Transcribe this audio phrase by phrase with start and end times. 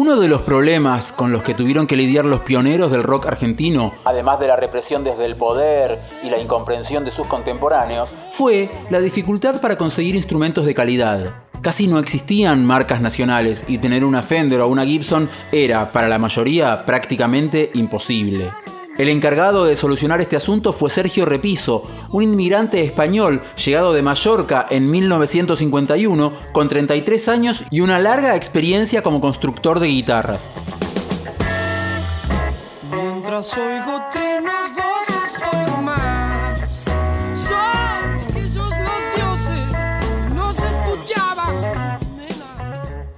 [0.00, 3.92] Uno de los problemas con los que tuvieron que lidiar los pioneros del rock argentino,
[4.04, 9.00] además de la represión desde el poder y la incomprensión de sus contemporáneos, fue la
[9.00, 11.34] dificultad para conseguir instrumentos de calidad.
[11.62, 16.20] Casi no existían marcas nacionales y tener una Fender o una Gibson era, para la
[16.20, 18.52] mayoría, prácticamente imposible.
[18.98, 24.66] El encargado de solucionar este asunto fue Sergio Repiso, un inmigrante español llegado de Mallorca
[24.68, 30.50] en 1951 con 33 años y una larga experiencia como constructor de guitarras.
[32.90, 36.60] Mientras oigo trinos, voces, oigo más.
[37.34, 42.00] Son ellos los dioses, no se escuchaba.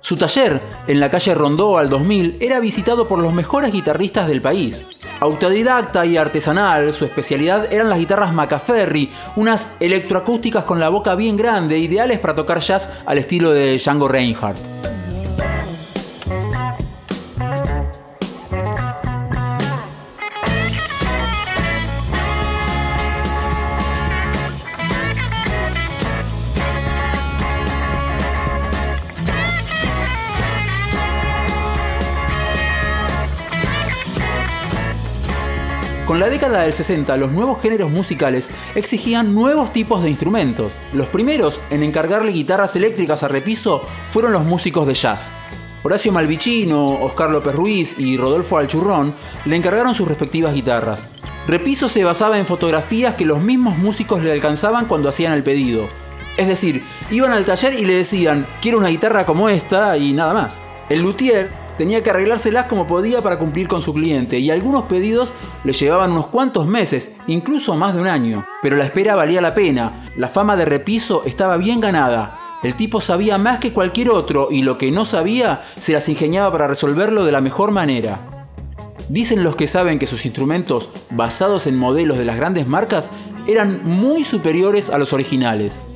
[0.00, 4.40] Su taller, en la calle Rondó al 2000, era visitado por los mejores guitarristas del
[4.40, 4.86] país.
[5.24, 11.34] Autodidacta y artesanal, su especialidad eran las guitarras Macaferri, unas electroacústicas con la boca bien
[11.34, 14.93] grande, ideales para tocar jazz al estilo de Django Reinhardt.
[36.06, 40.70] Con la década del 60, los nuevos géneros musicales exigían nuevos tipos de instrumentos.
[40.92, 45.32] Los primeros en encargarle guitarras eléctricas a repiso fueron los músicos de jazz.
[45.82, 49.14] Horacio Malvicino, Oscar López Ruiz y Rodolfo Alchurrón
[49.46, 51.08] le encargaron sus respectivas guitarras.
[51.48, 55.88] Repiso se basaba en fotografías que los mismos músicos le alcanzaban cuando hacían el pedido.
[56.36, 60.34] Es decir, iban al taller y le decían, quiero una guitarra como esta y nada
[60.34, 60.62] más.
[60.90, 61.48] El luthier
[61.78, 65.32] tenía que arreglárselas como podía para cumplir con su cliente y algunos pedidos
[65.64, 68.46] le llevaban unos cuantos meses, incluso más de un año.
[68.62, 72.40] Pero la espera valía la pena, la fama de repiso estaba bien ganada.
[72.62, 76.50] El tipo sabía más que cualquier otro y lo que no sabía se las ingeniaba
[76.50, 78.20] para resolverlo de la mejor manera.
[79.08, 83.10] Dicen los que saben que sus instrumentos, basados en modelos de las grandes marcas,
[83.46, 85.86] eran muy superiores a los originales.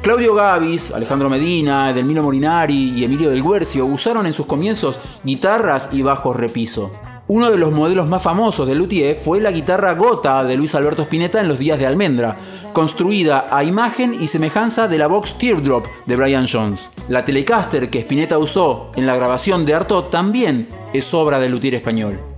[0.00, 5.90] Claudio Gavis, Alejandro Medina, Edelmiro Morinari y Emilio del Guercio usaron en sus comienzos guitarras
[5.92, 6.90] y bajos repiso.
[7.28, 11.02] Uno de los modelos más famosos de Luthier fue la guitarra Gota de Luis Alberto
[11.02, 12.36] Spinetta en los días de Almendra,
[12.72, 16.90] construida a imagen y semejanza de la Vox Teardrop de Brian Jones.
[17.08, 21.76] La Telecaster que Spinetta usó en la grabación de Artaud también es obra del luthier
[21.76, 22.31] español.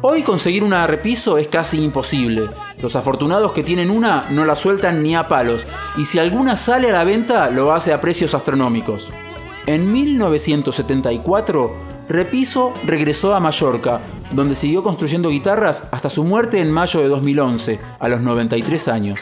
[0.00, 2.48] Hoy conseguir una repiso es casi imposible,
[2.80, 5.66] los afortunados que tienen una no la sueltan ni a palos,
[5.96, 9.10] y si alguna sale a la venta lo hace a precios astronómicos.
[9.66, 11.72] En 1974,
[12.08, 14.00] Repiso regresó a Mallorca,
[14.30, 19.20] donde siguió construyendo guitarras hasta su muerte en mayo de 2011, a los 93 años.